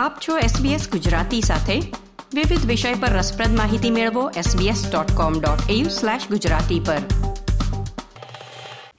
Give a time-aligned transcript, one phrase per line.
[0.00, 1.80] આપ છો SBS ગુજરાતી સાથે.
[2.34, 6.96] વિવિધ વિષય પર રસપ્રદ માહિતી મેળવો sbs.com.au/gujarati પર.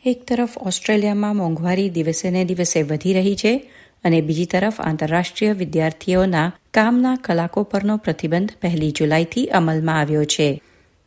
[0.05, 3.71] એક તરફ ઓસ્ટ્રેલિયામાં મોંઘવારી દિવસે ને દિવસે વધી રહી છે
[4.03, 10.61] અને બીજી તરફ આંતરરાષ્ટ્રીય વિદ્યાર્થીઓના કામના કલાકો પરનો પ્રતિબંધ પહેલી જુલાઈથી અમલમાં આવ્યો છે.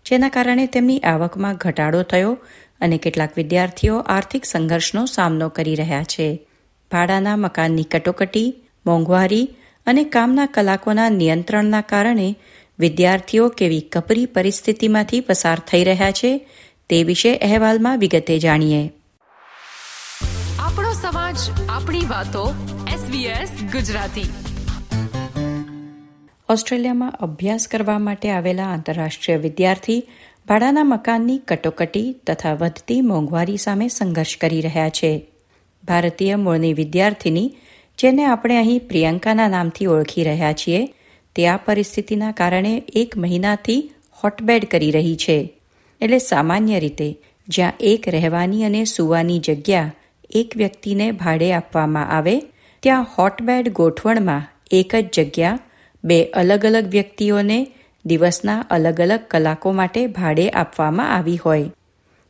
[0.06, 2.38] જેના કારણે તેમની આવકમાં ઘટાડો થયો
[2.80, 6.46] અને કેટલાક વિદ્યાર્થીઓ આર્થિક સંઘર્ષનો સામનો કરી રહ્યા છે.
[6.92, 8.54] ભાડાના મકાનની કટોકટી,
[8.86, 9.48] મોંઘવારી
[9.86, 12.36] અને કામના કલાકોના નિયંત્રણના કારણે
[12.78, 16.46] વિદ્યાર્થીઓ કેવી કપરી પરિસ્થિતિમાંથી પસાર થઈ રહ્યા છે
[16.88, 18.90] તે વિશે અહેવાલમાં વિગતે જાણીએ.
[20.58, 21.36] આપણો સમાજ
[21.68, 22.54] આપણી વાતો
[22.88, 24.24] SBS ગુજરાતી.
[26.48, 30.08] ઓસ્ટ્રેલિયામાં અભ્યાસ કરવા માટે આવેલા આંતરરાષ્ટ્રીય વિદ્યાર્થી
[30.48, 35.26] ભાડાના મકાનની કટોકટી તથા વધતી મોંઘવારી સામે સંઘર્ષ કરી રહ્યા છે.
[35.84, 37.56] ભારતીય મૂળની વિદ્યાર્થીની
[37.98, 40.94] જેને આપણે અહીં પ્રિયંકાના નામથી ઓળખી રહ્યા છીએ,
[41.36, 45.58] તે આ પરિસ્થિતિના કારણે એક મહિનાથી હોટબેડ કરી રહી છે.
[46.00, 47.18] એટલે સામાન્ય રીતે,
[47.48, 49.92] જ્યાં એક રહેવાની અને સુવાની જગ્યા
[50.30, 52.40] એક વ્યક્તિને ભાડે આપવામાં આવે,
[52.82, 55.58] ત્યાં હોટબેડ ગોઠવણમાં એક જ જગ્યા
[56.04, 57.66] બે અલગ અલગ વ્યક્તિઓને
[58.04, 61.70] દિવસના અલગ અલગ કલાકો માટે ભાડે આપવામાં આવી હોય.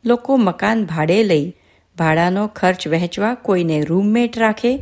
[0.05, 1.53] લોકો મકાન ભાડે લઈ,
[1.97, 4.79] ભાડાનો ખર્ચ વહેંચવા કોઈને રૂમમેટ રાખે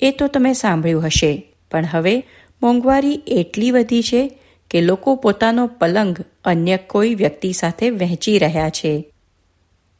[0.00, 1.54] એ તો તમે સાંભળ્યું હશે.
[1.70, 2.22] પણ હવે
[2.62, 9.12] મોંઘવારી એટલી વધી છે કે લોકો પોતાનો પલંગ અન્ય કોઈ વ્યક્તિ સાથે વહેંચી રહ્યા છે.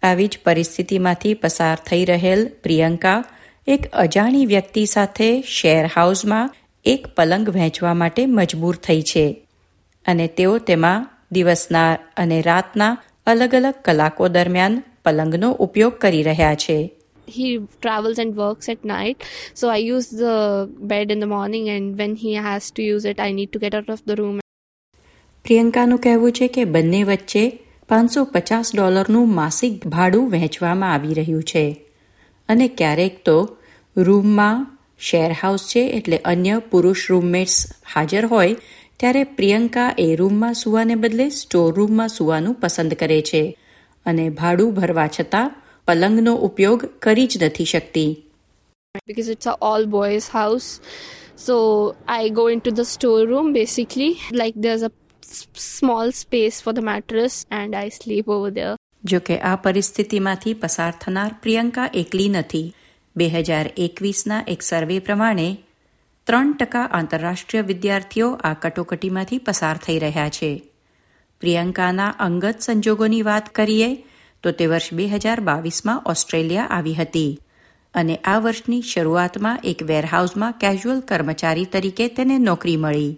[0.02, 3.24] આવી જ પરિસ્થિતિમાંથી પસાર થઈ રહેલ પ્રિયંકા
[3.66, 6.54] એક અજાણી વ્યક્તિ સાથે શેર હાઉસમાં
[6.84, 9.46] એક પલંગ વહેંચવા માટે મજબૂર થઈ છે.
[10.06, 16.90] અને તેઓ તેમાં દિવસના અને રાતના અલગ અલગ કલાકો દરમિયાન પલંગનો ઉપયોગ કરી રહ્યા છે.
[17.38, 19.16] He travels and works at night.
[19.54, 20.36] So i use the
[20.92, 23.74] bed in the morning and when he has to use it, i need to get
[23.74, 24.40] out of the room.
[25.44, 27.58] પ્રિયંકાનું કહેવું છે કે બંને વચ્ચે
[27.88, 31.86] પાંચસો પચાસ ડોલરનું માસિક ભાડું વહેંચવામાં આવી રહ્યું છે.
[32.48, 33.56] અને ક્યારેક તો
[33.96, 38.56] રૂમમાં શેર હાઉસ છે એટલે અન્ય પુરુષ રૂમમેટ્સ હાજર હોય,
[38.96, 43.58] ત્યારે પ્રિયંકા એ રૂમમાં સુવાને બદલે સ્ટોર રૂમમાં સુવાનું પસંદ કરે છે.
[44.06, 45.54] અને ભાડું ભરવા છતાં
[45.90, 48.08] પલંગનો ઉપયોગ કરી જ નથી શકતી.
[49.08, 50.68] Because it's a all boys house.
[51.42, 51.56] So
[52.08, 54.10] i go into the storeroom basically.
[54.32, 54.92] Like there's a
[55.76, 58.74] small space for the mattress and i sleep over there.
[59.04, 62.74] જો કે આ પરિસ્થિતિમાંથી પસાર થનાર પ્રિયંકા એકલી નથી.
[63.16, 65.56] બે હજાર એકવીસના એક સર્વે પ્રમાણે
[66.26, 70.62] ત્રણ ટકા આંતરરાષ્ટ્રીય વિદ્યાર્થીઓ આ કટોકટીમાંથી પસાર થઈ રહ્યા છે.
[71.40, 73.90] પ્રિયંકાના અંગત સંજોગોની વાત કરીએ
[74.42, 77.40] તો તે વર્ષ બે હજાર બાવીસમાં ઓસ્ટ્રેલિયા આવી હતી.
[77.94, 83.16] અને આ વર્ષની શરૂઆતમાં એક વેરહાઉસમાં કેઝ્યુઅલ કર્મચારી તરીકે તેને નોકરી મળી.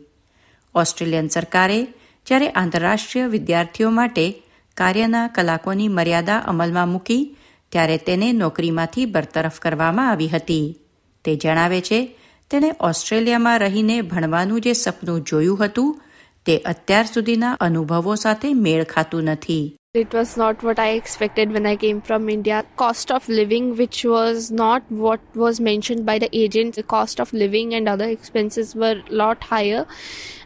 [0.74, 1.86] ઓસ્ટ્રેલિયન સરકારે
[2.26, 4.42] જ્યારે આંતરરાષ્ટ્રીય વિદ્યાર્થીઓ માટે
[4.76, 7.36] કાર્યના કલાકોની મર્યાદા અમલમાં મૂકી,
[7.72, 10.78] ત્યારે તેને નોકરીમાંથી બરતરફ કરવામાં આવી હતી.
[11.24, 12.18] તે જણાવે છે,
[12.50, 16.02] તેણે ઓસ્ટ્રેલિયામાં રહીને ભણવાનું જે સપનું જોયું હતું,
[16.46, 19.76] તે અત્યાર સુધીના અનુભવો સાથે મેળ ખાતું નથી.
[19.94, 23.98] It was not what i expected when i came from india cost of living which
[24.06, 28.70] was not what was mentioned by the agent the cost of living and other expenses
[28.74, 29.82] were a lot higher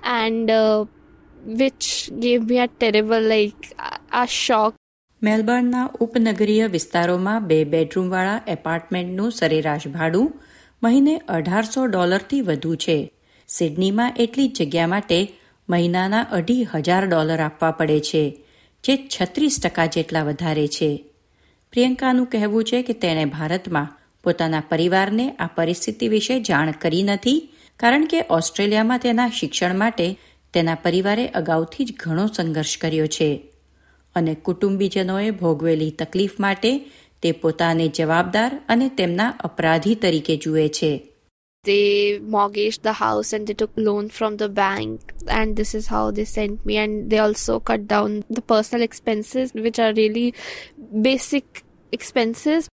[0.05, 0.85] and uh,
[1.61, 3.69] which gave me a terrible like
[4.13, 4.81] a shock
[5.23, 10.27] મેલબર્નના ઉપનગરીય વિસ્તારોમાં બે બેડરૂમવાળા એપાર્ટમેન્ટનું સરેરાશ ભાડું
[10.83, 12.99] મહિને અઢારસો ડોલરથી વધુ છે
[13.49, 15.21] સિડનીમાં એટલી જગ્યા માટે
[15.69, 18.25] મહિનાના અઢી હજાર ડોલર આપવા પડે છે
[18.85, 21.05] જે છત્રીસ ટકા જેટલા વધારે છે.
[21.73, 28.07] પ્રિયંકાનું કહેવું છે કે તેણે ભારતમાં પોતાના પરિવારને આ પરિસ્થિતિ વિશે જાણ કરી નથી, કારણ
[28.07, 30.19] કે ઓસ્ટ્રેલિયામાં તેના શિક્ષણ માટે
[30.53, 33.53] તેના પરિવારે અગાઉથી જ ઘણો સંઘર્ષ કર્યો છે.
[34.15, 36.79] અને કુટુંબીજનોએ ભોગવેલી તકલીફ માટે
[37.23, 41.16] તે પોતાને જવાબદાર અને તેમના અપરાધી તરીકે જુએ છે.
[41.66, 46.10] they mortgaged the house and they took loan from the bank and this is how
[46.12, 50.34] they sent me and they also cut down the personal expenses which are really
[51.02, 51.64] basic
[51.94, 52.70] expenses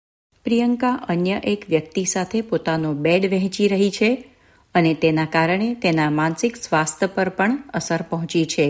[0.46, 4.10] Priyanka અન્ય એક વ્યક્તિ સાથે પોતાનો bed વહેંચી રહી છે
[4.74, 8.66] અને તેના કારણે તેના માનસિક સ્વાસ્થ્ય પર પણ અસર પહોંચી છે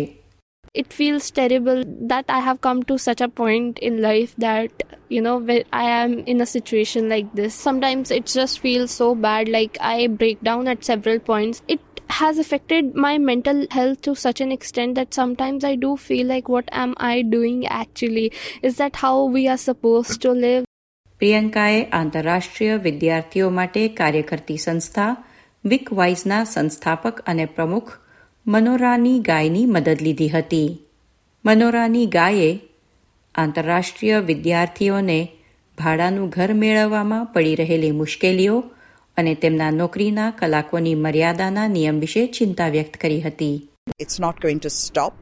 [0.75, 5.21] it feels terrible that I have come to such a point in life that, you
[5.21, 7.55] know, where I am in a situation like this.
[7.55, 11.63] Sometimes it just feels so bad, like I break down at several points.
[11.67, 11.81] It
[12.11, 16.49] has affected my mental health to such an extent that sometimes I do feel like,
[16.49, 18.33] what am I doing actually?
[18.63, 20.65] Is that how we are supposed to live?
[21.21, 25.07] પ્રિયંકાએ આંતરરાષ્ટ્રીય વિદ્યાર્થીઓ માટે કાર્ય કરતી સંસ્થા
[25.65, 27.91] વિક વાઇઝના સંસ્થાપક અને પ્રમુખ
[28.48, 30.70] મનોરાની ગાયની મદદ લીધી હતી
[31.46, 32.54] મનોરાની ગાયે
[33.36, 35.20] આંતરરાષ્ટ્રીય વિદ્યાર્થીઓને
[35.78, 38.58] ભાડાનું ઘર મેળવવામાં પડી રહેલી મુશ્કેલીઓ
[39.18, 43.56] અને તેમના નોકરીના કલાકોની મર્યાદાના નિયમ વિશે ચિંતા વ્યક્ત કરી હતી
[44.00, 45.14] It's not going to stop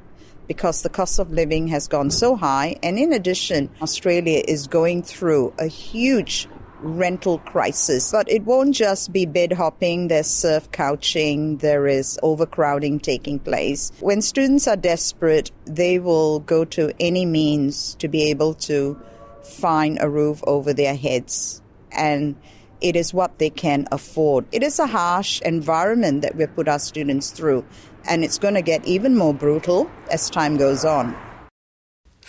[0.47, 2.69] because the cost of living has gone so high.
[2.83, 6.35] And in addition, Australia is going through a huge
[6.80, 8.12] rental crisis.
[8.12, 13.92] But it won't just be bed hopping, there's surf couching, there is overcrowding taking place.
[14.00, 19.00] When students are desperate, they will go to any means to be able to
[19.42, 21.62] find a roof over their heads.
[21.92, 22.36] And
[22.80, 24.46] it is what they can afford.
[24.52, 27.64] It is a harsh environment that we put our students through,
[28.08, 31.14] and it's going to get even more brutal as time goes on.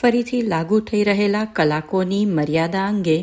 [0.01, 3.16] ફરીથી લાગુ થઈ રહેલા કલાકોની મર્યાદા અંગે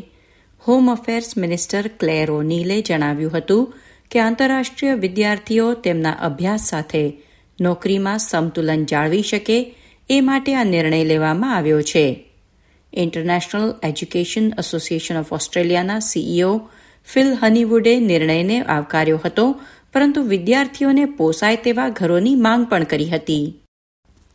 [0.67, 3.73] home affairs minister Clare ઓનીલે જણાવ્યું હતું
[4.11, 7.13] કે આંતરરાષ્ટ્રીય વિદ્યાર્થીઓ તેમના અભ્યાસ સાથે
[7.61, 9.75] નોકરીમાં સમતુલન જાળવી શકે
[10.09, 12.29] એ માટે આ નિર્ણય લેવામાં આવ્યો છે.
[12.93, 16.69] ઇન્ટરનેશનલ એજ્યુકેશન એસોસિએશન ઓફ ઓસ્ટ્રેલિયાના સીઈઓ
[17.05, 19.61] ફિલ હનીવુડે નિર્ણયને આવકાર્યો હતો,
[19.93, 23.53] પરંતુ વિદ્યાર્થીઓને પોસાય તેવા ઘરોની માંગ પણ કરી હતી.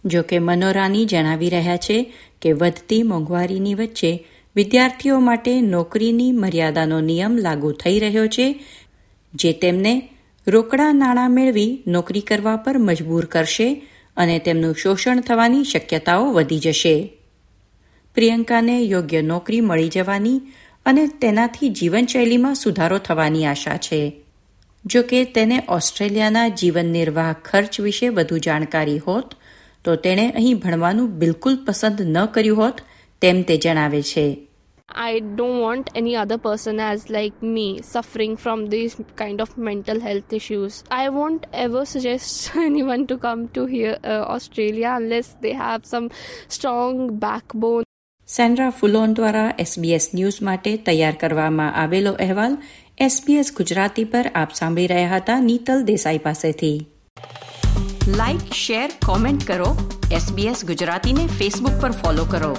[0.04, 2.12] જો કે મનોરાની જણાવી રહ્યા છે
[2.42, 8.64] કે વધતી મોંઘવારીની વચ્ચે વિદ્યાર્થીઓ માટે નોકરીની મર્યાદાનો નિયમ લાગુ થઈ રહ્યો છે,
[9.34, 10.08] જે તેમને
[10.46, 13.82] રોકડા નાણાં મેળવી નોકરી કરવા પર મજબૂર કરશે
[14.16, 17.12] અને તેમનું શોષણ થવાની શક્યતાઓ વધી જશે.
[18.14, 20.40] પ્રિયંકાને યોગ્ય નોકરી મળી જવાની
[20.86, 24.12] અને તેનાથી જીવનશૈલીમાં સુધારો થવાની આશા છે.
[24.86, 29.34] જો કે તેને ઓસ્ટ્રેલિયાના જીવન નિર્વાહ ખર્ચ વિશે વધુ જાણકારી હોત,
[29.84, 32.80] તો તેણે અહીં ભણવાનું બિલકુલ પસંદ ન કર્યું હોત,
[33.20, 34.43] તેમ તે જણાવે છે.
[34.88, 40.00] I don't want any other person as like me suffering from these kind of mental
[40.00, 40.84] health issues.
[40.90, 46.10] I won't ever suggest anyone to come to here uh, Australia unless they have some
[46.48, 47.84] strong backbone.
[48.28, 52.54] Sandra Fulloon દ્વારા SBS news માટે તૈયાર કરવામાં આવેલો અહેવાલ
[53.08, 56.78] SBS Gujarati પર આપ સાંભળી રહ્યા હતા નીતલ દેસાઈ પાસેથી
[58.20, 59.68] લાઇક શેર કોમેન્ટ કરો
[60.12, 62.54] એસબીએસ ગુજરાતીને ફેસબુક પર ફોલો કરો